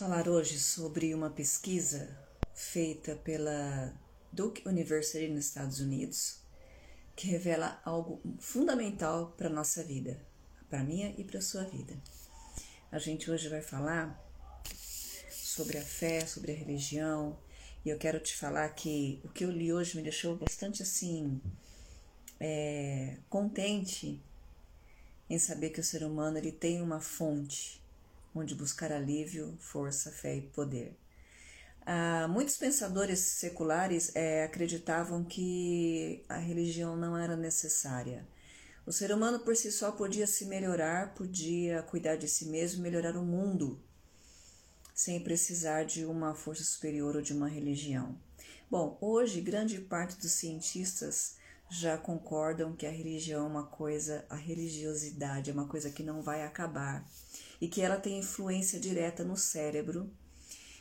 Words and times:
falar 0.00 0.28
hoje 0.28 0.58
sobre 0.58 1.14
uma 1.14 1.28
pesquisa 1.28 2.08
feita 2.54 3.16
pela 3.16 3.94
Duke 4.32 4.66
University 4.66 5.28
nos 5.28 5.44
Estados 5.44 5.78
Unidos 5.78 6.38
que 7.14 7.26
revela 7.26 7.78
algo 7.84 8.18
fundamental 8.38 9.34
para 9.36 9.48
a 9.48 9.52
nossa 9.52 9.84
vida, 9.84 10.18
para 10.70 10.80
a 10.80 10.82
minha 10.82 11.14
e 11.18 11.22
para 11.22 11.38
a 11.38 11.42
sua 11.42 11.64
vida. 11.64 11.94
A 12.90 12.98
gente 12.98 13.30
hoje 13.30 13.50
vai 13.50 13.60
falar 13.60 14.18
sobre 15.30 15.76
a 15.76 15.82
fé, 15.82 16.24
sobre 16.24 16.52
a 16.52 16.56
religião, 16.56 17.38
e 17.84 17.90
eu 17.90 17.98
quero 17.98 18.18
te 18.20 18.34
falar 18.34 18.70
que 18.70 19.20
o 19.22 19.28
que 19.28 19.44
eu 19.44 19.50
li 19.50 19.70
hoje 19.70 19.98
me 19.98 20.02
deixou 20.02 20.34
bastante 20.34 20.82
assim 20.82 21.38
é, 22.40 23.18
contente 23.28 24.18
em 25.28 25.38
saber 25.38 25.68
que 25.68 25.80
o 25.80 25.84
ser 25.84 26.02
humano 26.04 26.38
ele 26.38 26.52
tem 26.52 26.80
uma 26.80 27.00
fonte 27.02 27.80
onde 28.34 28.54
buscar 28.54 28.92
alívio, 28.92 29.56
força, 29.58 30.10
fé 30.10 30.36
e 30.36 30.42
poder. 30.42 30.96
Ah, 31.84 32.28
muitos 32.28 32.56
pensadores 32.56 33.18
seculares 33.18 34.14
é, 34.14 34.44
acreditavam 34.44 35.24
que 35.24 36.22
a 36.28 36.36
religião 36.36 36.96
não 36.96 37.16
era 37.16 37.36
necessária. 37.36 38.26
O 38.86 38.92
ser 38.92 39.12
humano 39.12 39.40
por 39.40 39.56
si 39.56 39.70
só 39.72 39.92
podia 39.92 40.26
se 40.26 40.44
melhorar, 40.46 41.14
podia 41.14 41.82
cuidar 41.82 42.16
de 42.16 42.28
si 42.28 42.46
mesmo 42.46 42.82
melhorar 42.82 43.16
o 43.16 43.24
mundo, 43.24 43.82
sem 44.94 45.22
precisar 45.22 45.84
de 45.84 46.04
uma 46.04 46.34
força 46.34 46.64
superior 46.64 47.16
ou 47.16 47.22
de 47.22 47.32
uma 47.32 47.48
religião. 47.48 48.18
Bom, 48.70 48.96
hoje 49.00 49.40
grande 49.40 49.80
parte 49.80 50.16
dos 50.16 50.32
cientistas 50.32 51.36
já 51.70 51.96
concordam 51.96 52.74
que 52.74 52.84
a 52.84 52.90
religião 52.90 53.44
é 53.44 53.48
uma 53.48 53.66
coisa, 53.66 54.26
a 54.28 54.34
religiosidade 54.34 55.50
é 55.50 55.52
uma 55.52 55.68
coisa 55.68 55.90
que 55.90 56.02
não 56.02 56.20
vai 56.20 56.42
acabar 56.42 57.08
e 57.60 57.68
que 57.68 57.80
ela 57.80 57.96
tem 57.96 58.18
influência 58.18 58.80
direta 58.80 59.22
no 59.22 59.36
cérebro 59.36 60.10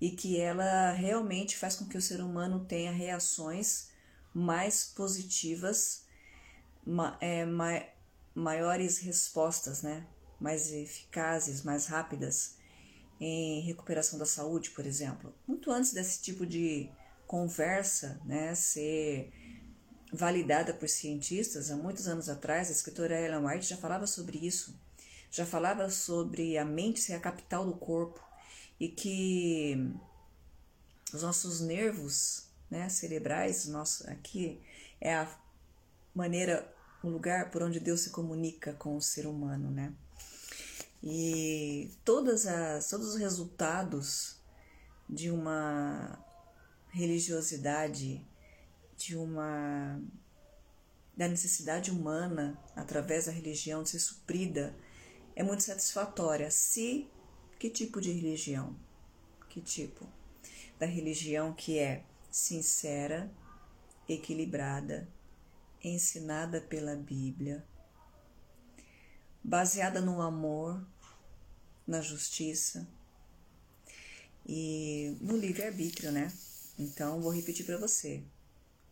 e 0.00 0.10
que 0.10 0.40
ela 0.40 0.92
realmente 0.92 1.58
faz 1.58 1.76
com 1.76 1.86
que 1.86 1.98
o 1.98 2.02
ser 2.02 2.20
humano 2.20 2.64
tenha 2.64 2.90
reações 2.90 3.90
mais 4.32 4.84
positivas, 4.84 6.04
ma 6.86 7.18
é, 7.20 7.44
ma 7.44 7.82
maiores 8.34 8.98
respostas, 8.98 9.82
né? 9.82 10.06
mais 10.40 10.72
eficazes, 10.72 11.62
mais 11.62 11.86
rápidas 11.86 12.56
em 13.20 13.60
recuperação 13.60 14.18
da 14.18 14.24
saúde, 14.24 14.70
por 14.70 14.86
exemplo. 14.86 15.34
Muito 15.46 15.70
antes 15.70 15.92
desse 15.92 16.22
tipo 16.22 16.46
de 16.46 16.88
conversa 17.26 18.18
né, 18.24 18.54
ser 18.54 19.30
validada 20.12 20.74
por 20.74 20.88
cientistas, 20.88 21.70
há 21.70 21.76
muitos 21.76 22.08
anos 22.08 22.28
atrás, 22.28 22.68
a 22.68 22.72
escritora 22.72 23.20
Ellen 23.20 23.46
White 23.46 23.68
já 23.68 23.76
falava 23.76 24.06
sobre 24.06 24.38
isso 24.38 24.74
já 25.30 25.46
falava 25.46 25.88
sobre 25.90 26.58
a 26.58 26.64
mente 26.64 27.00
ser 27.00 27.14
a 27.14 27.20
capital 27.20 27.64
do 27.64 27.74
corpo 27.74 28.20
e 28.78 28.88
que 28.88 29.76
os 31.12 31.22
nossos 31.22 31.60
nervos 31.60 32.46
né, 32.68 32.88
cerebrais, 32.88 33.66
nosso, 33.66 34.08
aqui 34.10 34.60
é 35.00 35.14
a 35.14 35.28
maneira, 36.14 36.72
o 37.02 37.08
lugar 37.08 37.50
por 37.50 37.62
onde 37.62 37.78
Deus 37.78 38.00
se 38.00 38.10
comunica 38.10 38.72
com 38.74 38.96
o 38.96 39.02
ser 39.02 39.26
humano, 39.26 39.70
né? 39.70 39.92
E 41.02 41.90
todas 42.04 42.46
as, 42.46 42.88
todos 42.88 43.14
os 43.14 43.16
resultados 43.16 44.36
de 45.08 45.30
uma 45.30 46.18
religiosidade, 46.90 48.24
de 49.00 49.16
uma 49.16 49.98
da 51.16 51.26
necessidade 51.26 51.90
humana 51.90 52.62
através 52.76 53.26
da 53.26 53.32
religião 53.32 53.82
de 53.82 53.90
ser 53.90 53.98
suprida 53.98 54.76
é 55.34 55.42
muito 55.42 55.62
satisfatória. 55.62 56.50
Se 56.50 57.10
que 57.58 57.70
tipo 57.70 57.98
de 57.98 58.12
religião? 58.12 58.76
Que 59.48 59.60
tipo? 59.60 60.06
Da 60.78 60.84
religião 60.84 61.54
que 61.54 61.78
é 61.78 62.04
sincera, 62.30 63.32
equilibrada, 64.06 65.08
ensinada 65.82 66.60
pela 66.60 66.94
Bíblia, 66.94 67.66
baseada 69.42 70.00
no 70.00 70.20
amor, 70.20 70.86
na 71.86 72.02
justiça 72.02 72.86
e 74.46 75.16
no 75.22 75.36
livre-arbítrio, 75.36 76.12
né? 76.12 76.30
Então, 76.78 77.20
vou 77.20 77.32
repetir 77.32 77.64
para 77.64 77.78
você. 77.78 78.22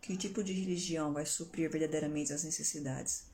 Que 0.00 0.16
tipo 0.16 0.42
de 0.42 0.52
religião 0.52 1.12
vai 1.12 1.26
suprir 1.26 1.70
verdadeiramente 1.70 2.32
as 2.32 2.44
necessidades? 2.44 3.26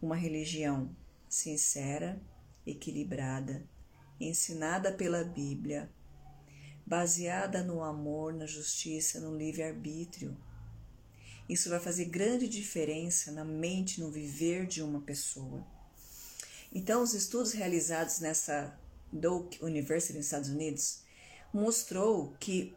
Uma 0.00 0.16
religião 0.16 0.94
sincera, 1.28 2.20
equilibrada, 2.66 3.66
ensinada 4.20 4.92
pela 4.92 5.24
Bíblia, 5.24 5.90
baseada 6.86 7.62
no 7.62 7.82
amor, 7.82 8.32
na 8.32 8.46
justiça, 8.46 9.20
no 9.20 9.36
livre-arbítrio. 9.36 10.36
Isso 11.48 11.68
vai 11.68 11.80
fazer 11.80 12.06
grande 12.06 12.48
diferença 12.48 13.32
na 13.32 13.44
mente, 13.44 14.00
no 14.00 14.10
viver 14.10 14.66
de 14.66 14.82
uma 14.82 15.00
pessoa. 15.00 15.66
Então, 16.72 17.02
os 17.02 17.14
estudos 17.14 17.52
realizados 17.52 18.20
nessa 18.20 18.78
Duke 19.12 19.62
University 19.62 20.16
nos 20.16 20.26
Estados 20.26 20.48
Unidos 20.48 21.02
mostrou 21.52 22.34
que 22.40 22.74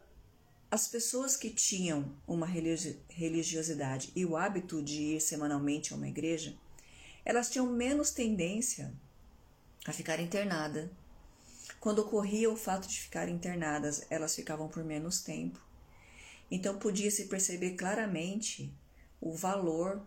as 0.70 0.86
pessoas 0.86 1.36
que 1.36 1.48
tinham 1.48 2.14
uma 2.26 2.46
religiosidade 2.46 4.12
e 4.14 4.26
o 4.26 4.36
hábito 4.36 4.82
de 4.82 5.14
ir 5.14 5.20
semanalmente 5.20 5.92
a 5.92 5.96
uma 5.96 6.08
igreja, 6.08 6.54
elas 7.24 7.48
tinham 7.48 7.66
menos 7.66 8.10
tendência 8.10 8.92
a 9.86 9.92
ficar 9.92 10.20
internada. 10.20 10.90
Quando 11.80 12.00
ocorria 12.00 12.50
o 12.50 12.56
fato 12.56 12.86
de 12.86 13.00
ficar 13.00 13.28
internadas, 13.28 14.06
elas 14.10 14.34
ficavam 14.34 14.68
por 14.68 14.84
menos 14.84 15.22
tempo. 15.22 15.58
Então 16.50 16.78
podia-se 16.78 17.26
perceber 17.26 17.72
claramente 17.72 18.72
o 19.20 19.32
valor 19.32 20.06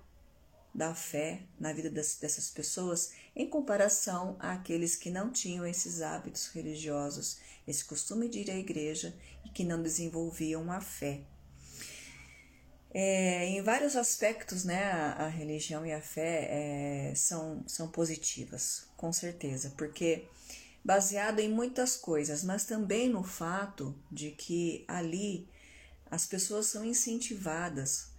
da 0.74 0.96
fé 0.96 1.42
na 1.59 1.74
vida 1.74 1.90
das, 1.90 2.16
dessas 2.16 2.50
pessoas 2.50 3.12
em 3.36 3.50
comparação 3.50 4.36
àqueles 4.40 4.96
que 4.96 5.09
não 5.09 5.32
tinham 5.32 5.66
esses 5.66 6.02
hábitos 6.02 6.48
religiosos, 6.48 7.40
esse 7.68 7.84
costume 7.84 8.30
de 8.30 8.40
ir 8.40 8.52
à 8.52 8.56
igreja 8.56 9.14
e 9.46 9.50
que 9.50 9.64
não 9.64 9.82
desenvolviam 9.82 10.72
a 10.72 10.80
fé. 10.80 11.22
É, 12.94 13.46
em 13.46 13.62
vários 13.62 13.96
aspectos, 13.96 14.66
né, 14.66 14.84
a, 14.84 15.26
a 15.26 15.28
religião 15.28 15.86
e 15.86 15.94
a 15.94 16.02
fé 16.02 16.48
é, 16.50 17.14
são, 17.16 17.64
são 17.66 17.90
positivas, 17.90 18.86
com 18.98 19.14
certeza, 19.14 19.74
porque 19.78 20.26
baseado 20.84 21.40
em 21.40 21.50
muitas 21.50 21.96
coisas, 21.96 22.44
mas 22.44 22.66
também 22.66 23.08
no 23.08 23.24
fato 23.24 23.96
de 24.12 24.32
que 24.32 24.84
ali 24.88 25.48
as 26.09 26.26
pessoas 26.26 26.66
são 26.66 26.84
incentivadas 26.84 28.11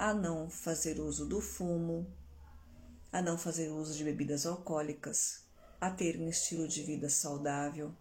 a 0.00 0.14
não 0.14 0.48
fazer 0.48 0.98
uso 0.98 1.26
do 1.26 1.42
fumo, 1.42 2.10
a 3.12 3.20
não 3.20 3.36
fazer 3.36 3.68
uso 3.68 3.94
de 3.94 4.02
bebidas 4.02 4.46
alcoólicas, 4.46 5.44
a 5.78 5.90
ter 5.90 6.18
um 6.18 6.26
estilo 6.26 6.66
de 6.66 6.82
vida 6.82 7.10
saudável. 7.10 7.94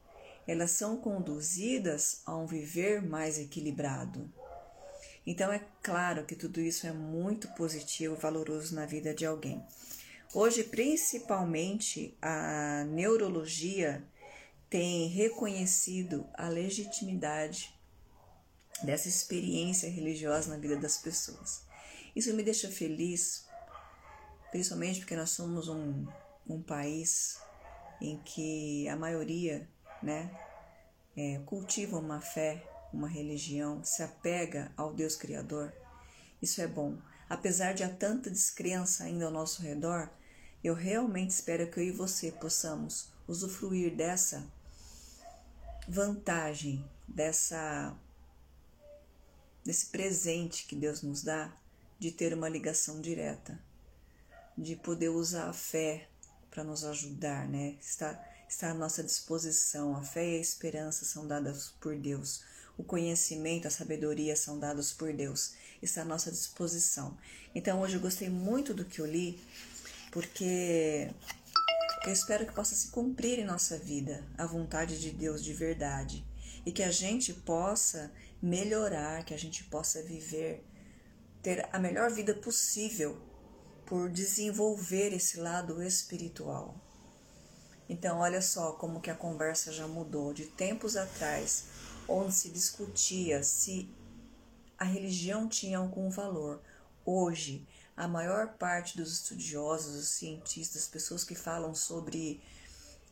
Elas 0.47 0.71
são 0.71 0.95
conduzidas 0.95 2.21
a 2.25 2.37
um 2.37 2.47
viver 2.47 3.01
mais 3.01 3.37
equilibrado. 3.37 4.31
Então 5.27 5.51
é 5.51 5.61
claro 5.83 6.23
que 6.25 6.37
tudo 6.37 6.61
isso 6.61 6.87
é 6.87 6.93
muito 6.93 7.49
positivo 7.49 8.15
valoroso 8.15 8.73
na 8.73 8.85
vida 8.85 9.13
de 9.13 9.25
alguém. 9.25 9.61
Hoje, 10.33 10.63
principalmente, 10.63 12.17
a 12.21 12.85
neurologia 12.85 14.01
tem 14.69 15.09
reconhecido 15.09 16.25
a 16.33 16.47
legitimidade 16.47 17.77
dessa 18.83 19.09
experiência 19.09 19.89
religiosa 19.89 20.49
na 20.49 20.57
vida 20.57 20.77
das 20.77 20.97
pessoas. 20.97 21.67
Isso 22.15 22.33
me 22.33 22.43
deixa 22.43 22.69
feliz, 22.69 23.47
principalmente 24.51 24.99
porque 24.99 25.15
nós 25.15 25.29
somos 25.31 25.67
um, 25.67 26.05
um 26.47 26.61
país 26.61 27.39
em 28.01 28.17
que 28.19 28.87
a 28.87 28.95
maioria 28.95 29.67
né, 30.01 30.31
é, 31.15 31.39
cultiva 31.45 31.97
uma 31.97 32.21
fé 32.21 32.65
uma 32.93 33.07
religião, 33.07 33.83
se 33.83 34.01
apega 34.03 34.71
ao 34.75 34.93
Deus 34.93 35.15
Criador, 35.15 35.73
isso 36.41 36.61
é 36.61 36.67
bom. 36.67 36.97
Apesar 37.29 37.73
de 37.73 37.83
há 37.83 37.89
tanta 37.89 38.29
descrença 38.29 39.03
ainda 39.03 39.25
ao 39.25 39.31
nosso 39.31 39.61
redor, 39.61 40.09
eu 40.63 40.73
realmente 40.73 41.31
espero 41.31 41.69
que 41.69 41.79
eu 41.79 41.83
e 41.83 41.91
você 41.91 42.31
possamos 42.31 43.11
usufruir 43.27 43.95
dessa 43.95 44.45
vantagem, 45.87 46.83
dessa 47.07 47.95
desse 49.63 49.87
presente 49.87 50.65
que 50.65 50.75
Deus 50.75 51.03
nos 51.03 51.21
dá 51.21 51.53
de 51.99 52.11
ter 52.11 52.33
uma 52.33 52.49
ligação 52.49 53.01
direta, 53.01 53.59
de 54.57 54.75
poder 54.75 55.09
usar 55.09 55.49
a 55.49 55.53
fé 55.53 56.07
para 56.49 56.63
nos 56.63 56.83
ajudar, 56.83 57.47
né? 57.47 57.75
Está, 57.81 58.19
está 58.47 58.71
à 58.71 58.73
nossa 58.73 59.03
disposição. 59.03 59.95
A 59.95 60.01
fé 60.01 60.25
e 60.25 60.37
a 60.37 60.41
esperança 60.41 61.05
são 61.05 61.27
dadas 61.27 61.73
por 61.79 61.95
Deus 61.95 62.43
o 62.79 62.83
conhecimento, 62.83 63.67
a 63.67 63.71
sabedoria 63.71 64.37
são 64.37 64.57
dados 64.57 64.93
por 64.93 65.11
Deus, 65.11 65.53
está 65.81 66.03
à 66.03 66.05
nossa 66.05 66.31
disposição. 66.31 67.17
Então 67.53 67.81
hoje 67.81 67.95
eu 67.95 67.99
gostei 67.99 68.29
muito 68.29 68.73
do 68.73 68.85
que 68.85 68.99
eu 68.99 69.05
li, 69.05 69.37
porque 70.11 71.11
eu 72.05 72.13
espero 72.13 72.45
que 72.45 72.53
possa 72.53 72.73
se 72.75 72.87
cumprir 72.87 73.37
em 73.37 73.43
nossa 73.43 73.77
vida 73.77 74.23
a 74.37 74.45
vontade 74.45 74.97
de 74.97 75.11
Deus 75.11 75.43
de 75.43 75.53
verdade. 75.53 76.25
e 76.65 76.71
que 76.71 76.83
a 76.83 76.91
gente 76.91 77.33
possa 77.33 78.11
melhorar, 78.41 79.23
que 79.23 79.33
a 79.33 79.37
gente 79.37 79.63
possa 79.63 80.03
viver, 80.03 80.63
ter 81.41 81.67
a 81.71 81.79
melhor 81.79 82.11
vida 82.11 82.33
possível 82.33 83.17
por 83.85 84.09
desenvolver 84.09 85.13
esse 85.13 85.39
lado 85.39 85.81
espiritual. 85.81 86.75
Então, 87.89 88.19
olha 88.19 88.41
só 88.41 88.73
como 88.73 89.01
que 89.01 89.09
a 89.09 89.15
conversa 89.15 89.71
já 89.71 89.87
mudou 89.87 90.31
de 90.31 90.45
tempos 90.45 90.95
atrás, 90.95 91.65
onde 92.07 92.33
se 92.33 92.49
discutia 92.49 93.41
se 93.41 93.89
a 94.77 94.85
religião 94.85 95.49
tinha 95.49 95.79
algum 95.79 96.09
valor. 96.09 96.61
Hoje, 97.03 97.67
a 97.97 98.07
maior 98.07 98.53
parte 98.53 98.95
dos 98.95 99.11
estudiosos, 99.11 99.95
os 99.95 100.09
cientistas, 100.09 100.87
pessoas 100.87 101.23
que 101.23 101.33
falam 101.33 101.73
sobre 101.73 102.41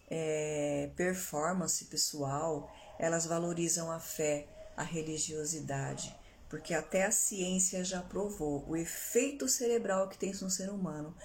é, 0.10 0.92
performance 0.96 1.84
pessoal, 1.86 2.72
elas 3.00 3.26
valorizam 3.26 3.92
a 3.92 4.00
fé, 4.00 4.48
a 4.78 4.84
religiosidade, 4.84 6.16
porque 6.50 6.74
até 6.74 7.06
a 7.06 7.12
ciência 7.12 7.84
já 7.84 8.02
provou 8.02 8.68
o 8.68 8.76
efeito 8.76 9.48
cerebral 9.48 10.08
que 10.08 10.18
tem 10.18 10.32
no 10.42 10.50
ser 10.50 10.70
humano, 10.70 11.16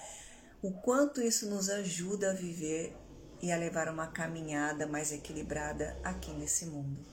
o 0.60 0.72
quanto 0.72 1.20
isso 1.20 1.48
nos 1.48 1.68
ajuda 1.68 2.30
a 2.30 2.34
viver 2.34 2.96
e 3.40 3.50
a 3.50 3.56
levar 3.56 3.88
uma 3.88 4.06
caminhada 4.06 4.86
mais 4.86 5.12
equilibrada 5.12 5.98
aqui 6.04 6.32
nesse 6.32 6.66
mundo. 6.66 7.04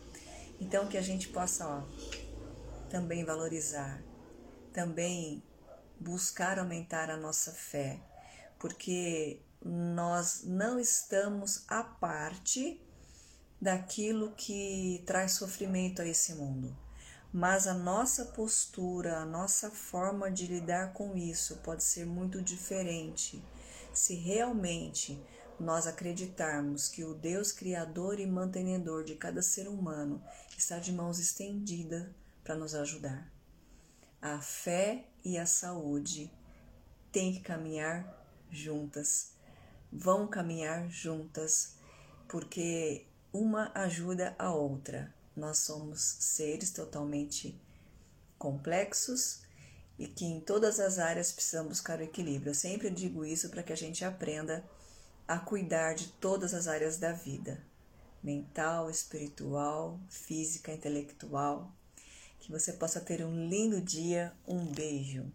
Então 0.60 0.88
que 0.88 0.98
a 0.98 1.02
gente 1.02 1.30
possa 1.30 1.68
ó, 1.68 1.84
também 2.90 3.24
valorizar, 3.24 4.04
também 4.72 5.44
buscar 6.00 6.60
aumentar 6.60 7.10
a 7.10 7.18
nossa 7.18 7.52
fé, 7.52 8.00
porque 8.60 9.42
nós 9.64 10.44
não 10.44 10.80
estamos 10.80 11.66
à 11.68 11.84
parte 11.84 12.82
daquilo 13.62 14.32
que 14.36 15.04
traz 15.06 15.34
sofrimento 15.34 16.02
a 16.02 16.08
esse 16.08 16.34
mundo. 16.36 16.78
Mas 17.32 17.68
a 17.68 17.74
nossa 17.76 18.26
postura, 18.26 19.20
a 19.20 19.26
nossa 19.26 19.70
forma 19.70 20.32
de 20.32 20.48
lidar 20.48 20.94
com 20.94 21.16
isso 21.16 21.58
pode 21.58 21.84
ser 21.84 22.06
muito 22.06 22.42
diferente 22.42 23.44
se 23.94 24.16
realmente 24.16 25.22
nós 25.60 25.86
acreditarmos 25.86 26.88
que 26.88 27.04
o 27.04 27.14
Deus 27.14 27.52
Criador 27.52 28.20
e 28.20 28.26
mantenedor 28.26 29.04
de 29.04 29.16
cada 29.16 29.42
ser 29.42 29.68
humano 29.68 30.24
está 30.58 30.80
de 30.80 30.92
mãos 30.92 31.20
estendidas 31.20 32.08
para 32.44 32.56
nos 32.56 32.74
ajudar. 32.74 33.32
A 34.22 34.40
fé 34.40 35.06
e 35.24 35.38
a 35.38 35.46
saúde 35.46 36.32
têm 37.12 37.34
que 37.34 37.42
caminhar 37.42 38.26
juntas, 38.50 39.34
vão 39.92 40.28
caminhar 40.28 40.90
juntas, 40.90 41.76
porque 42.28 43.06
uma 43.32 43.72
ajuda 43.76 44.36
a 44.40 44.52
outra. 44.52 45.14
Nós 45.40 45.60
somos 45.60 46.02
seres 46.02 46.70
totalmente 46.70 47.60
complexos 48.38 49.42
e 49.98 50.08
que 50.08 50.26
em 50.26 50.40
todas 50.40 50.80
as 50.80 51.00
áreas 51.00 51.32
precisamos 51.32 51.70
buscar 51.70 52.00
o 52.00 52.04
equilíbrio. 52.04 52.52
Eu 52.52 52.56
sempre 52.56 52.90
digo 52.90 53.26
isso 53.26 53.50
para 53.50 53.64
que 53.64 53.74
a 53.74 53.78
gente 53.78 54.04
aprenda 54.04 54.64
a 55.28 55.40
cuidar 55.40 55.94
de 55.94 56.08
todas 56.14 56.54
as 56.54 56.68
áreas 56.68 56.98
da 56.98 57.14
vida: 57.14 57.64
mental, 58.22 58.90
espiritual, 58.90 60.00
física, 60.10 60.74
intelectual. 60.74 61.74
Que 62.40 62.52
você 62.52 62.74
possa 62.74 63.00
ter 63.00 63.24
um 63.26 63.48
lindo 63.48 63.82
dia. 63.82 64.34
Um 64.48 64.66
beijo. 64.66 65.32